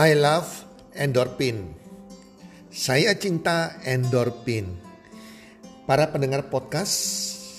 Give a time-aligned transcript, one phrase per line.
[0.00, 0.64] I love
[0.96, 1.76] endorphin.
[2.72, 4.80] Saya cinta endorphin.
[5.84, 6.88] Para pendengar podcast,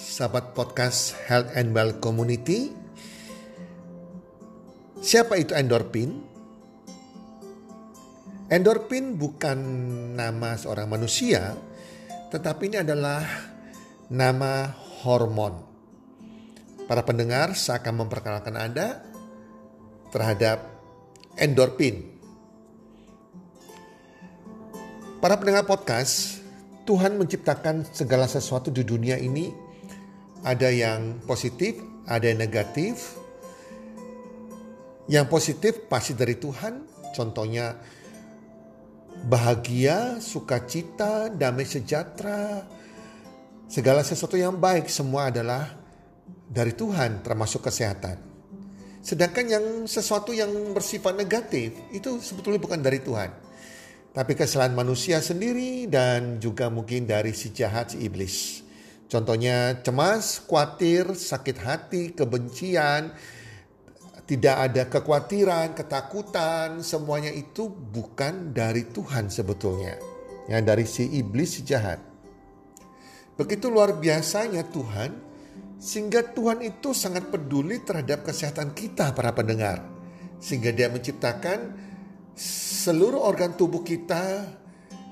[0.10, 2.74] sahabat podcast Health and Well Community,
[5.06, 6.18] siapa itu endorphin?
[8.50, 9.62] Endorphin bukan
[10.18, 11.54] nama seorang manusia,
[12.34, 13.22] tetapi ini adalah
[14.10, 14.74] nama
[15.06, 15.62] hormon.
[16.90, 18.98] Para pendengar, saya akan memperkenalkan Anda
[20.10, 20.66] terhadap
[21.38, 22.21] endorphin.
[25.22, 26.42] Para pendengar podcast,
[26.90, 29.54] Tuhan menciptakan segala sesuatu di dunia ini
[30.42, 31.78] ada yang positif,
[32.10, 33.22] ada yang negatif.
[35.06, 37.78] Yang positif pasti dari Tuhan, contohnya
[39.30, 42.66] bahagia, sukacita, damai sejahtera,
[43.70, 45.70] segala sesuatu yang baik semua adalah
[46.50, 48.18] dari Tuhan termasuk kesehatan.
[49.06, 53.51] Sedangkan yang sesuatu yang bersifat negatif itu sebetulnya bukan dari Tuhan
[54.12, 58.60] tapi kesalahan manusia sendiri dan juga mungkin dari si jahat si iblis.
[59.08, 63.12] Contohnya cemas, khawatir, sakit hati, kebencian,
[64.28, 70.00] tidak ada kekhawatiran, ketakutan, semuanya itu bukan dari Tuhan sebetulnya.
[70.48, 72.00] Ya, dari si iblis si jahat.
[73.36, 75.12] Begitu luar biasanya Tuhan,
[75.76, 79.84] sehingga Tuhan itu sangat peduli terhadap kesehatan kita para pendengar.
[80.40, 81.91] Sehingga dia menciptakan
[82.36, 84.48] seluruh organ tubuh kita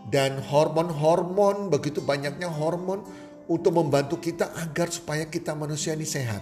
[0.10, 3.06] dan hormon-hormon begitu banyaknya hormon
[3.50, 6.42] untuk membantu kita agar supaya kita manusia ini sehat.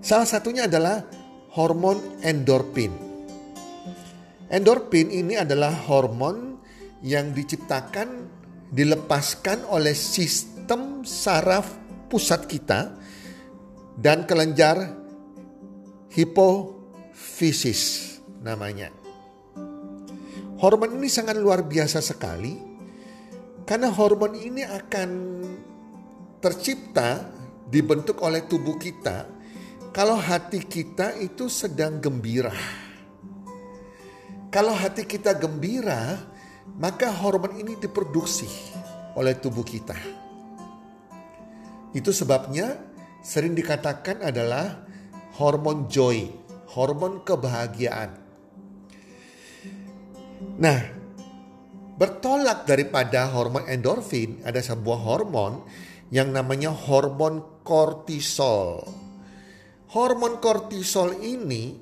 [0.00, 1.04] Salah satunya adalah
[1.52, 2.92] hormon endorfin.
[4.48, 6.56] Endorfin ini adalah hormon
[7.04, 8.24] yang diciptakan
[8.72, 11.68] dilepaskan oleh sistem saraf
[12.08, 12.96] pusat kita
[14.00, 14.96] dan kelenjar
[16.12, 18.07] hipofisis
[18.42, 18.92] namanya.
[20.58, 22.58] Hormon ini sangat luar biasa sekali
[23.62, 25.10] karena hormon ini akan
[26.42, 27.30] tercipta
[27.68, 29.28] dibentuk oleh tubuh kita
[29.94, 32.54] kalau hati kita itu sedang gembira.
[34.48, 36.16] Kalau hati kita gembira,
[36.80, 38.48] maka hormon ini diproduksi
[39.18, 39.96] oleh tubuh kita.
[41.92, 42.76] Itu sebabnya
[43.24, 44.84] sering dikatakan adalah
[45.36, 46.28] hormon joy,
[46.72, 48.27] hormon kebahagiaan.
[50.38, 50.80] Nah,
[51.98, 55.66] bertolak daripada hormon endorfin ada sebuah hormon
[56.14, 58.86] yang namanya hormon kortisol.
[59.90, 61.74] Hormon kortisol ini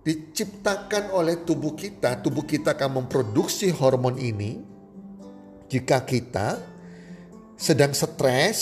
[0.00, 4.56] diciptakan oleh tubuh kita, tubuh kita akan memproduksi hormon ini
[5.68, 6.56] jika kita
[7.60, 8.60] sedang stres,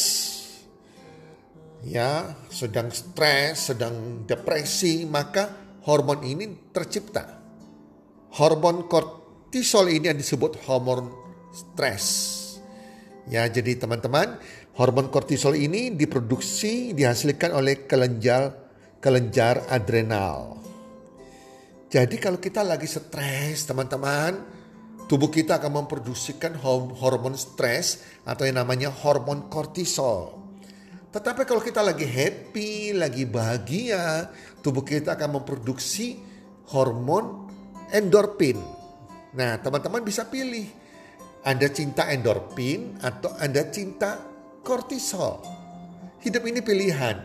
[1.87, 5.47] ya, sedang stres, sedang depresi, maka
[5.87, 7.39] hormon ini tercipta.
[8.35, 11.09] Hormon kortisol kortisol ini yang disebut hormon
[11.57, 12.37] stres.
[13.33, 14.37] Ya, jadi teman-teman,
[14.77, 18.53] hormon kortisol ini diproduksi dihasilkan oleh kelenjar
[19.01, 20.61] kelenjar adrenal.
[21.89, 24.37] Jadi kalau kita lagi stres, teman-teman,
[25.09, 26.53] tubuh kita akan memproduksikan
[27.01, 30.45] hormon stres atau yang namanya hormon kortisol.
[31.09, 34.29] Tetapi kalau kita lagi happy, lagi bahagia,
[34.61, 36.21] tubuh kita akan memproduksi
[36.69, 37.49] hormon
[37.97, 38.77] endorfin
[39.37, 40.69] Nah, teman-teman bisa pilih.
[41.45, 44.21] Anda cinta endorfin atau Anda cinta
[44.65, 45.45] kortisol.
[46.25, 47.17] Hidup ini pilihan.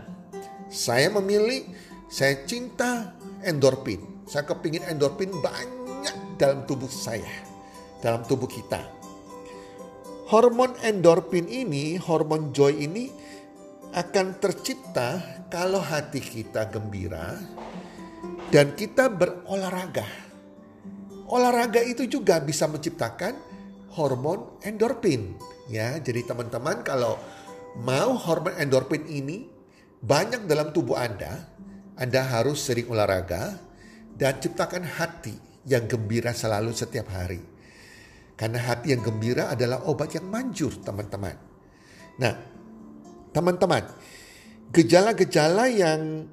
[0.68, 1.68] Saya memilih,
[2.12, 4.26] saya cinta endorfin.
[4.28, 7.30] Saya kepingin endorfin banyak dalam tubuh saya.
[8.04, 9.04] Dalam tubuh kita.
[10.24, 13.14] hormon endorfin ini, hormon joy ini
[13.94, 15.22] akan tercipta
[15.54, 17.38] kalau hati kita gembira
[18.50, 20.33] dan kita berolahraga.
[21.34, 23.34] Olahraga itu juga bisa menciptakan
[23.98, 25.34] hormon endorfin.
[25.66, 27.18] Ya, jadi teman-teman kalau
[27.82, 29.50] mau hormon endorfin ini
[29.98, 31.50] banyak dalam tubuh Anda,
[31.98, 33.58] Anda harus sering olahraga
[34.14, 35.34] dan ciptakan hati
[35.66, 37.42] yang gembira selalu setiap hari.
[38.38, 41.34] Karena hati yang gembira adalah obat yang manjur, teman-teman.
[42.22, 42.34] Nah,
[43.34, 43.90] teman-teman,
[44.70, 46.30] gejala-gejala yang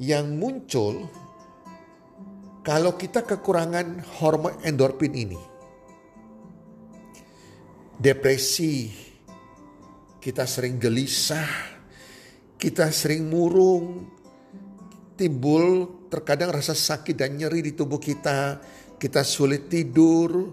[0.00, 1.10] yang muncul
[2.68, 5.40] kalau kita kekurangan hormon endorfin ini.
[7.96, 8.92] Depresi,
[10.20, 11.48] kita sering gelisah,
[12.60, 14.04] kita sering murung,
[15.16, 18.60] timbul terkadang rasa sakit dan nyeri di tubuh kita,
[19.00, 20.52] kita sulit tidur.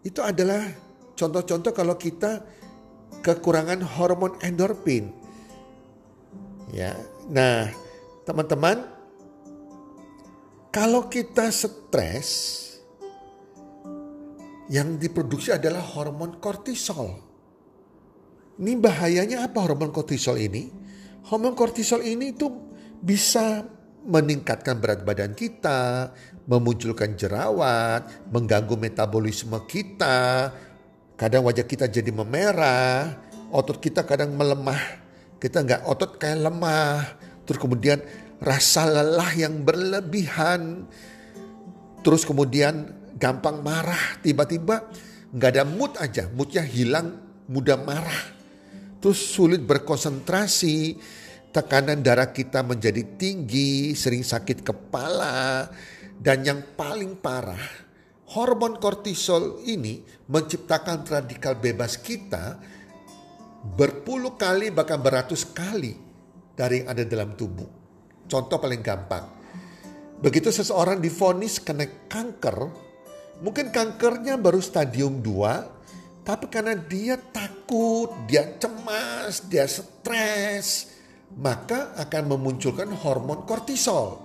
[0.00, 0.64] Itu adalah
[1.12, 2.40] contoh-contoh kalau kita
[3.20, 5.12] kekurangan hormon endorfin.
[6.72, 6.96] Ya.
[7.28, 7.68] Nah,
[8.24, 8.91] teman-teman,
[10.72, 12.30] kalau kita stres
[14.72, 17.20] yang diproduksi adalah hormon kortisol.
[18.56, 20.72] Ini bahayanya apa hormon kortisol ini?
[21.28, 22.48] Hormon kortisol ini itu
[23.04, 23.68] bisa
[24.08, 26.10] meningkatkan berat badan kita,
[26.48, 30.50] memunculkan jerawat, mengganggu metabolisme kita.
[31.20, 33.20] Kadang wajah kita jadi memerah,
[33.52, 35.04] otot kita kadang melemah.
[35.36, 37.20] Kita nggak otot kayak lemah.
[37.44, 37.98] Terus kemudian
[38.42, 40.90] rasa lelah yang berlebihan.
[42.02, 44.18] Terus kemudian gampang marah.
[44.18, 44.90] Tiba-tiba
[45.30, 48.22] nggak ada mood aja, moodnya hilang, mudah marah.
[48.98, 50.98] Terus sulit berkonsentrasi,
[51.54, 55.66] tekanan darah kita menjadi tinggi, sering sakit kepala,
[56.18, 57.62] dan yang paling parah,
[58.30, 62.62] hormon kortisol ini menciptakan radikal bebas kita
[63.74, 65.94] berpuluh kali bahkan beratus kali
[66.54, 67.81] dari yang ada dalam tubuh.
[68.26, 69.24] Contoh paling gampang.
[70.22, 72.70] Begitu seseorang difonis kena kanker,
[73.42, 80.94] mungkin kankernya baru stadium 2, tapi karena dia takut, dia cemas, dia stres,
[81.34, 84.22] maka akan memunculkan hormon kortisol.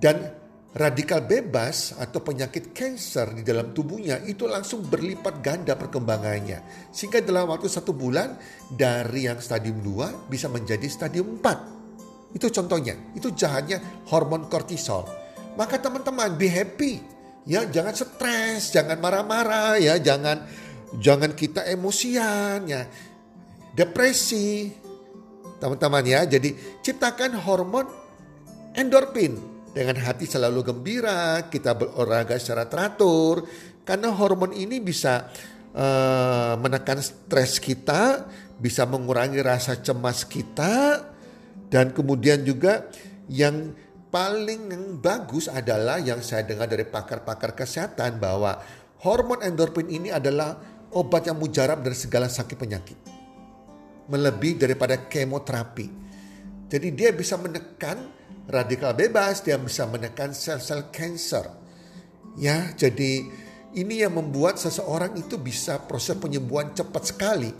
[0.00, 0.40] Dan
[0.72, 6.88] radikal bebas atau penyakit kanker di dalam tubuhnya itu langsung berlipat ganda perkembangannya.
[6.94, 8.40] Sehingga dalam waktu satu bulan
[8.72, 11.79] dari yang stadium 2 bisa menjadi stadium 4.
[12.30, 15.06] Itu contohnya, itu jahatnya hormon kortisol.
[15.58, 16.92] Maka teman-teman be happy.
[17.48, 20.46] Ya, jangan stres, jangan marah-marah ya, jangan
[21.00, 22.86] jangan kita emosian ya.
[23.74, 24.70] Depresi,
[25.58, 26.22] teman-teman ya.
[26.28, 26.54] Jadi
[26.84, 27.86] ciptakan hormon
[28.78, 29.34] endorfin
[29.74, 33.46] dengan hati selalu gembira, kita berolahraga secara teratur
[33.82, 35.30] karena hormon ini bisa
[35.74, 41.02] uh, menekan stres kita, bisa mengurangi rasa cemas kita
[41.70, 42.90] dan kemudian juga
[43.30, 43.72] yang
[44.10, 48.58] paling bagus adalah yang saya dengar dari pakar-pakar kesehatan bahwa
[49.06, 50.58] hormon endorfin ini adalah
[50.90, 52.98] obat yang mujarab dari segala sakit penyakit
[54.10, 55.86] melebihi daripada kemoterapi.
[56.66, 58.10] Jadi dia bisa menekan
[58.50, 61.46] radikal bebas, dia bisa menekan sel-sel kanker.
[62.38, 63.26] Ya, jadi
[63.74, 67.50] ini yang membuat seseorang itu bisa proses penyembuhan cepat sekali.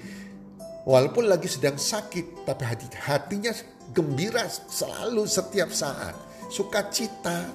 [0.87, 3.54] Walaupun lagi sedang sakit, tapi hati hatinya
[3.94, 6.14] gembira selalu setiap saat.
[6.50, 7.47] Sukacita,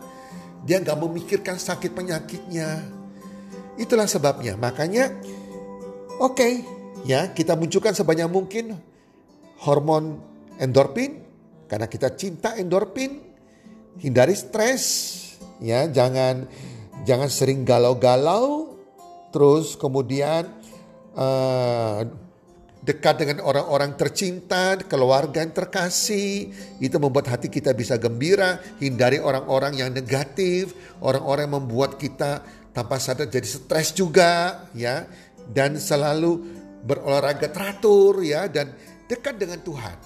[0.63, 2.83] dia nggak memikirkan sakit penyakitnya.
[3.75, 4.55] Itulah sebabnya.
[4.55, 5.11] Makanya,
[6.19, 6.53] oke, okay,
[7.03, 8.79] ya kita munculkan sebanyak mungkin
[9.61, 10.19] hormon
[10.57, 11.21] endorfin
[11.69, 13.21] karena kita cinta endorfin
[13.99, 14.83] hindari stres
[15.63, 16.49] ya jangan
[17.07, 18.75] jangan sering galau-galau
[19.31, 20.47] terus kemudian
[21.15, 22.03] uh,
[22.85, 29.81] dekat dengan orang-orang tercinta, keluarga yang terkasih, itu membuat hati kita bisa gembira, hindari orang-orang
[29.81, 32.45] yang negatif, orang-orang yang membuat kita
[32.77, 35.09] tanpa sadar jadi stres juga, ya,
[35.49, 36.45] dan selalu
[36.85, 38.69] berolahraga teratur ya dan
[39.09, 39.97] dekat dengan Tuhan.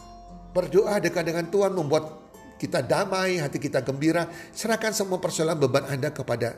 [0.55, 4.27] Berdoa dekat dengan Tuhan membuat kita damai, hati kita gembira.
[4.55, 6.55] Serahkan semua persoalan beban Anda kepada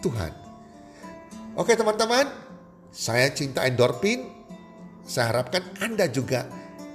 [0.00, 0.32] Tuhan.
[1.56, 2.28] Oke teman-teman,
[2.92, 4.37] saya cinta endorfin.
[5.08, 6.44] Saya harapkan Anda juga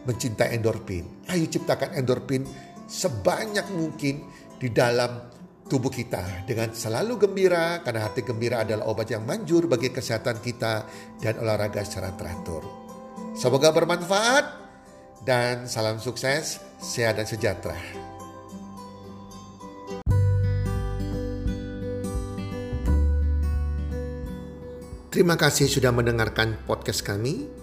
[0.06, 1.26] mencintai endorfin.
[1.34, 2.46] Ayo ciptakan endorfin
[2.86, 4.30] sebanyak mungkin
[4.62, 5.34] di dalam
[5.66, 10.86] tubuh kita dengan selalu gembira karena hati gembira adalah obat yang manjur bagi kesehatan kita
[11.18, 12.62] dan olahraga secara teratur.
[13.34, 14.46] Semoga bermanfaat
[15.26, 17.74] dan salam sukses, sehat dan sejahtera.
[25.10, 27.63] Terima kasih sudah mendengarkan podcast kami.